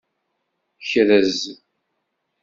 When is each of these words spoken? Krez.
Krez. 0.89 1.37